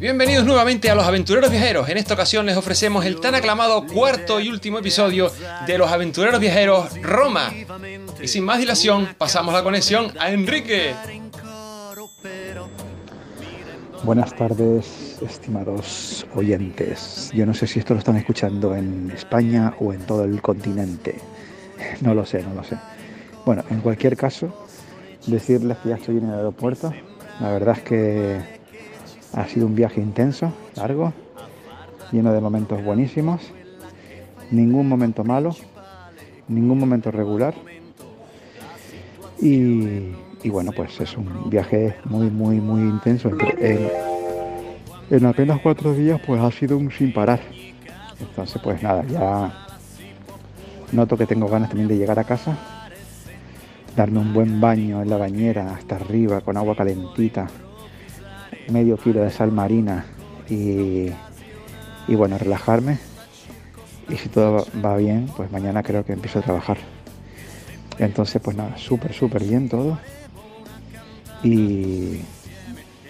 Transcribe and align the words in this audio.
Bienvenidos 0.00 0.46
nuevamente 0.46 0.90
a 0.90 0.94
Los 0.94 1.04
Aventureros 1.04 1.50
Viajeros. 1.50 1.86
En 1.90 1.98
esta 1.98 2.14
ocasión 2.14 2.46
les 2.46 2.56
ofrecemos 2.56 3.04
el 3.04 3.20
tan 3.20 3.34
aclamado 3.34 3.86
cuarto 3.86 4.40
y 4.40 4.48
último 4.48 4.78
episodio 4.78 5.30
de 5.66 5.76
Los 5.76 5.92
Aventureros 5.92 6.40
Viajeros 6.40 6.98
Roma. 7.02 7.52
Y 8.18 8.26
sin 8.26 8.42
más 8.42 8.58
dilación, 8.60 9.10
pasamos 9.18 9.52
la 9.52 9.62
conexión 9.62 10.10
a 10.18 10.30
Enrique. 10.30 10.94
Buenas 14.02 14.34
tardes, 14.34 15.18
estimados 15.20 16.26
oyentes. 16.34 17.30
Yo 17.34 17.44
no 17.44 17.52
sé 17.52 17.66
si 17.66 17.78
esto 17.78 17.92
lo 17.92 17.98
están 17.98 18.16
escuchando 18.16 18.74
en 18.74 19.10
España 19.14 19.74
o 19.80 19.92
en 19.92 20.00
todo 20.06 20.24
el 20.24 20.40
continente. 20.40 21.16
No 22.00 22.14
lo 22.14 22.24
sé, 22.24 22.42
no 22.42 22.54
lo 22.54 22.64
sé. 22.64 22.78
Bueno, 23.44 23.64
en 23.68 23.80
cualquier 23.80 24.16
caso, 24.16 24.66
decirles 25.26 25.76
que 25.78 25.90
ya 25.90 25.96
estoy 25.96 26.16
en 26.16 26.28
el 26.28 26.34
aeropuerto. 26.34 26.90
La 27.40 27.50
verdad 27.50 27.76
es 27.76 27.82
que 27.82 28.59
ha 29.32 29.46
sido 29.46 29.66
un 29.66 29.74
viaje 29.74 30.00
intenso, 30.00 30.52
largo, 30.76 31.12
lleno 32.12 32.32
de 32.32 32.40
momentos 32.40 32.82
buenísimos, 32.84 33.40
ningún 34.50 34.88
momento 34.88 35.24
malo, 35.24 35.54
ningún 36.48 36.78
momento 36.78 37.10
regular. 37.10 37.54
Y, 39.40 40.12
bueno, 40.44 40.72
pues 40.72 41.00
es 41.00 41.16
un 41.16 41.48
viaje 41.48 41.96
muy, 42.04 42.28
muy, 42.30 42.60
muy 42.60 42.82
intenso. 42.82 43.30
En, 43.58 43.88
en 45.10 45.26
apenas 45.26 45.60
cuatro 45.60 45.94
días 45.94 46.20
pues 46.26 46.40
ha 46.40 46.50
sido 46.50 46.76
un 46.76 46.90
sin 46.90 47.12
parar. 47.12 47.40
Entonces 48.20 48.60
pues 48.62 48.82
nada, 48.82 49.04
ya 49.04 49.52
noto 50.92 51.16
que 51.16 51.26
tengo 51.26 51.48
ganas 51.48 51.68
también 51.70 51.88
de 51.88 51.96
llegar 51.96 52.18
a 52.18 52.24
casa, 52.24 52.56
darme 53.96 54.18
un 54.18 54.34
buen 54.34 54.60
baño 54.60 55.02
en 55.02 55.08
la 55.08 55.16
bañera 55.16 55.74
hasta 55.74 55.96
arriba 55.96 56.40
con 56.40 56.56
agua 56.56 56.76
calentita, 56.76 57.48
medio 58.70 58.96
kilo 58.96 59.22
de 59.22 59.30
sal 59.30 59.52
marina 59.52 60.06
y, 60.48 61.10
y 62.08 62.14
bueno, 62.14 62.38
relajarme. 62.38 62.98
Y 64.08 64.16
si 64.16 64.28
todo 64.28 64.66
va 64.84 64.96
bien, 64.96 65.28
pues 65.36 65.50
mañana 65.52 65.82
creo 65.82 66.04
que 66.04 66.12
empiezo 66.12 66.40
a 66.40 66.42
trabajar. 66.42 66.78
Entonces, 67.98 68.40
pues 68.42 68.56
nada, 68.56 68.76
súper, 68.76 69.12
súper 69.12 69.44
bien 69.44 69.68
todo. 69.68 69.98
Y, 71.42 72.20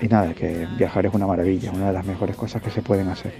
y 0.00 0.08
nada, 0.08 0.34
que 0.34 0.66
viajar 0.78 1.06
es 1.06 1.14
una 1.14 1.26
maravilla, 1.26 1.72
una 1.72 1.88
de 1.88 1.92
las 1.92 2.04
mejores 2.04 2.36
cosas 2.36 2.62
que 2.62 2.70
se 2.70 2.82
pueden 2.82 3.08
hacer. 3.08 3.32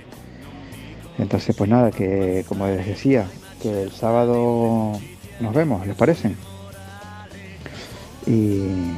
Entonces, 1.19 1.55
pues 1.55 1.71
nada, 1.71 1.91
que 1.91 2.45
como 2.49 2.67
les 2.67 2.87
decía, 2.87 3.27
que 3.62 3.83
el 3.83 3.93
sábado 3.93 4.93
nos 5.41 5.55
vemos, 5.55 5.87
¿les 5.87 5.97
parece? 5.97 6.34
Y 8.27 8.93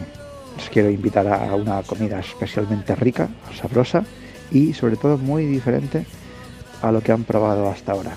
quiero 0.76 0.90
invitar 0.90 1.26
a 1.26 1.54
una 1.54 1.82
comida 1.84 2.20
especialmente 2.20 2.94
rica, 2.94 3.30
sabrosa 3.58 4.04
y 4.50 4.74
sobre 4.74 4.96
todo 4.96 5.16
muy 5.16 5.46
diferente 5.46 6.04
a 6.82 6.92
lo 6.92 7.00
que 7.00 7.12
han 7.12 7.24
probado 7.24 7.70
hasta 7.70 7.92
ahora. 7.92 8.14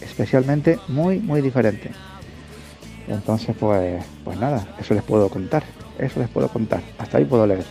Especialmente 0.00 0.80
muy, 0.88 1.20
muy 1.20 1.40
diferente. 1.40 1.92
Entonces, 3.06 3.54
pues, 3.56 4.04
pues 4.24 4.36
nada, 4.36 4.66
eso 4.80 4.94
les 4.94 5.04
puedo 5.04 5.28
contar. 5.28 5.62
Eso 5.96 6.18
les 6.18 6.28
puedo 6.28 6.48
contar. 6.48 6.82
Hasta 6.98 7.18
ahí 7.18 7.24
puedo 7.24 7.46
leer. 7.46 7.66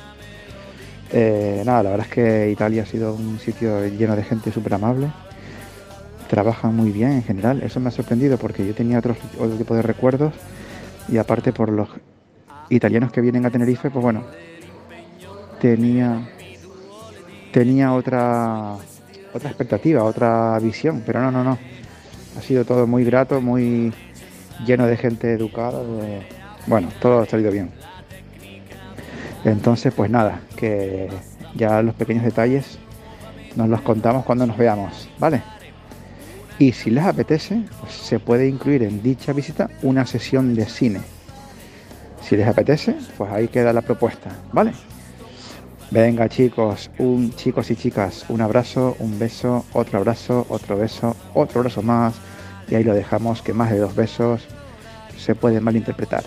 Eh, 1.11 1.63
nada, 1.66 1.83
la 1.83 1.89
verdad 1.89 2.07
es 2.07 2.13
que 2.13 2.51
Italia 2.51 2.83
ha 2.83 2.85
sido 2.85 3.13
un 3.13 3.38
sitio 3.38 3.85
lleno 3.85 4.16
de 4.16 4.23
gente 4.23 4.49
súper 4.53 4.75
amable. 4.75 5.11
Trabajan 6.29 6.73
muy 6.73 6.91
bien 6.91 7.11
en 7.11 7.23
general. 7.23 7.61
Eso 7.63 7.81
me 7.81 7.89
ha 7.89 7.91
sorprendido 7.91 8.38
porque 8.38 8.66
yo 8.66 8.73
tenía 8.73 8.99
otro, 8.99 9.13
otro 9.38 9.57
tipo 9.57 9.75
de 9.75 9.81
recuerdos 9.81 10.33
y 11.09 11.17
aparte 11.17 11.51
por 11.51 11.67
los 11.67 11.89
italianos 12.72 13.11
que 13.11 13.22
vienen 13.22 13.45
a 13.45 13.52
Tenerife, 13.52 13.89
pues 13.91 14.02
bueno, 14.02 14.23
tenía, 15.59 16.27
tenía 17.52 17.94
otra, 17.94 18.75
otra 19.33 19.50
expectativa, 19.50 20.03
otra 20.03 20.58
visión, 20.59 21.03
pero 21.05 21.22
no, 21.22 21.31
no, 21.31 21.44
no. 21.44 21.58
Ha 22.38 22.41
sido 22.41 22.63
todo 22.63 22.88
muy 22.88 23.03
grato, 23.03 23.41
muy 23.41 23.94
lleno 24.66 24.88
de 24.88 24.97
gente 24.97 25.34
educada. 25.34 25.81
Bueno, 26.66 26.90
todo 27.01 27.19
ha 27.19 27.25
salido 27.25 27.51
bien. 27.51 27.69
Entonces, 29.44 29.94
pues 29.94 30.09
nada, 30.09 30.41
que 30.56 31.09
ya 31.56 31.81
los 31.81 31.94
pequeños 31.95 32.24
detalles 32.24 32.79
nos 33.56 33.68
los 33.68 33.81
contamos 33.81 34.24
cuando 34.24 34.47
nos 34.47 34.57
veamos, 34.57 35.09
¿vale? 35.19 35.44
Y 36.57 36.72
si 36.72 36.90
les 36.90 37.03
apetece, 37.03 37.63
pues 37.81 37.91
se 37.91 38.19
puede 38.19 38.47
incluir 38.47 38.84
en 38.84 39.01
dicha 39.01 39.34
visita 39.34 39.69
una 39.81 40.06
sesión 40.06 40.53
de 40.56 40.66
cine 40.68 41.01
si 42.27 42.37
les 42.37 42.47
apetece, 42.47 42.95
pues 43.17 43.31
ahí 43.31 43.47
queda 43.47 43.73
la 43.73 43.81
propuesta, 43.81 44.29
¿vale? 44.51 44.73
Venga 45.89 46.29
chicos, 46.29 46.89
un 46.99 47.35
chicos 47.35 47.69
y 47.69 47.75
chicas, 47.75 48.25
un 48.29 48.39
abrazo, 48.39 48.95
un 48.99 49.19
beso, 49.19 49.65
otro 49.73 49.99
abrazo, 49.99 50.45
otro 50.47 50.77
beso, 50.77 51.15
otro 51.33 51.59
abrazo 51.59 51.81
más 51.81 52.13
y 52.69 52.75
ahí 52.75 52.83
lo 52.83 52.93
dejamos 52.93 53.41
que 53.41 53.53
más 53.53 53.71
de 53.71 53.79
dos 53.79 53.93
besos 53.93 54.41
se 55.17 55.35
pueden 55.35 55.63
malinterpretar. 55.63 56.23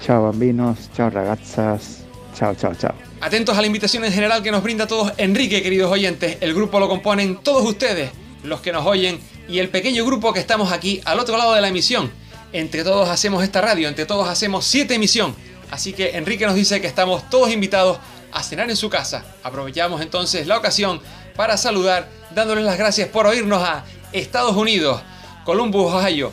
Chao 0.00 0.24
bambinos, 0.24 0.90
chao 0.94 1.08
ragazzas, 1.08 2.04
chao, 2.34 2.54
chao, 2.54 2.74
chao. 2.74 2.94
Atentos 3.22 3.56
a 3.56 3.62
la 3.62 3.66
invitación 3.66 4.04
en 4.04 4.12
general 4.12 4.42
que 4.42 4.50
nos 4.50 4.62
brinda 4.62 4.86
todos 4.86 5.12
Enrique, 5.16 5.62
queridos 5.62 5.90
oyentes. 5.90 6.36
El 6.42 6.52
grupo 6.52 6.78
lo 6.78 6.88
componen 6.88 7.38
todos 7.42 7.64
ustedes, 7.64 8.10
los 8.44 8.60
que 8.60 8.72
nos 8.72 8.84
oyen, 8.84 9.18
y 9.48 9.58
el 9.58 9.70
pequeño 9.70 10.04
grupo 10.04 10.34
que 10.34 10.40
estamos 10.40 10.70
aquí 10.70 11.00
al 11.06 11.18
otro 11.18 11.38
lado 11.38 11.54
de 11.54 11.62
la 11.62 11.68
emisión 11.68 12.10
entre 12.52 12.84
todos 12.84 13.08
hacemos 13.08 13.42
esta 13.42 13.60
radio, 13.60 13.88
entre 13.88 14.06
todos 14.06 14.28
hacemos 14.28 14.64
siete 14.64 14.94
emisión. 14.94 15.34
Así 15.70 15.92
que 15.92 16.16
Enrique 16.16 16.46
nos 16.46 16.54
dice 16.54 16.80
que 16.80 16.86
estamos 16.86 17.28
todos 17.28 17.50
invitados 17.50 17.98
a 18.32 18.42
cenar 18.42 18.70
en 18.70 18.76
su 18.76 18.88
casa. 18.88 19.24
Aprovechamos 19.42 20.00
entonces 20.00 20.46
la 20.46 20.58
ocasión 20.58 21.00
para 21.34 21.56
saludar, 21.56 22.08
dándoles 22.34 22.64
las 22.64 22.78
gracias 22.78 23.08
por 23.08 23.26
oírnos 23.26 23.62
a 23.62 23.84
Estados 24.12 24.56
Unidos, 24.56 25.02
Columbus, 25.44 25.92
Ohio, 25.92 26.32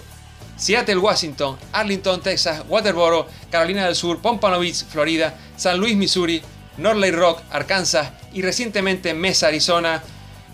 Seattle, 0.56 0.98
Washington, 0.98 1.58
Arlington, 1.72 2.22
Texas, 2.22 2.64
Waterboro, 2.70 3.28
Carolina 3.50 3.86
del 3.86 3.96
Sur, 3.96 4.22
Pompano 4.22 4.60
Beach, 4.60 4.86
Florida, 4.86 5.36
San 5.58 5.78
Luis, 5.78 5.96
Missouri, 5.96 6.42
Lake 6.78 7.12
Rock, 7.12 7.42
Arkansas 7.52 8.12
y 8.34 8.42
recientemente 8.42 9.14
Mesa, 9.14 9.48
Arizona, 9.48 10.02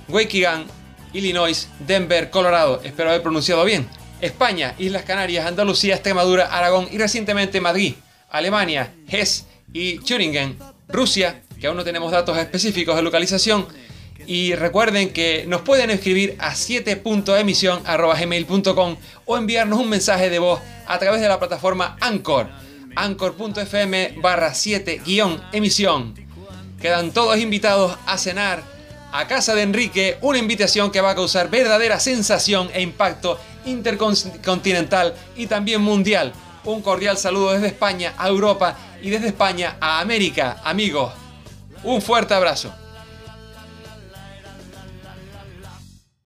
Waukegan, 0.08 0.66
Illinois, 1.14 1.68
Denver, 1.80 2.30
Colorado. 2.30 2.82
Espero 2.84 3.10
haber 3.10 3.22
pronunciado 3.22 3.64
bien. 3.64 3.88
España, 4.22 4.76
Islas 4.78 5.04
Canarias, 5.04 5.46
Andalucía, 5.46 5.96
Extremadura, 5.96 6.46
Aragón 6.46 6.88
y 6.92 6.98
recientemente 6.98 7.60
Madrid, 7.62 7.94
Alemania, 8.30 8.94
Hesse 9.08 9.46
y 9.74 10.00
Thüringen, 10.00 10.58
Rusia, 10.88 11.42
que 11.60 11.68
aún 11.68 11.76
no 11.78 11.84
tenemos 11.84 12.12
datos 12.12 12.38
específicos 12.38 12.96
de 12.96 13.02
localización. 13.02 13.68
Y 14.26 14.56
recuerden 14.56 15.12
que 15.12 15.46
nos 15.48 15.62
pueden 15.62 15.90
escribir 15.90 16.36
a 16.40 16.54
7.emisión.gmail.com 16.54 18.96
o 19.26 19.38
enviarnos 19.38 19.80
un 19.80 19.90
mensaje 19.90 20.30
de 20.30 20.40
voz 20.40 20.62
a 20.86 21.00
través 21.00 21.22
de 21.22 21.28
la 21.28 21.40
plataforma 21.40 21.98
Anchor, 22.00 22.48
anchor.fm 22.96 24.16
barra 24.22 24.52
7-emisión. 24.52 26.14
Quedan 26.82 27.12
todos 27.12 27.38
invitados 27.40 27.98
a 28.06 28.18
cenar 28.18 28.64
a 29.12 29.28
casa 29.28 29.56
de 29.56 29.64
Enrique, 29.64 30.18
una 30.22 30.38
invitación 30.38 30.92
que 30.92 31.02
va 31.02 31.12
a 31.12 31.16
causar 31.16 31.50
verdadera 31.50 32.00
sensación 32.00 32.70
e 32.74 32.82
impacto 32.82 33.40
intercontinental 33.66 35.16
y 35.36 35.48
también 35.48 35.82
mundial. 35.82 36.34
Un 36.64 36.82
cordial 36.82 37.18
saludo 37.18 37.54
desde 37.54 37.68
España 37.68 38.14
a 38.18 38.28
Europa 38.28 38.78
y 39.02 39.10
desde 39.10 39.28
España 39.28 39.78
a 39.80 40.00
América, 40.00 40.62
amigos. 40.64 41.14
Un 41.84 42.02
fuerte 42.02 42.34
abrazo. 42.34 42.74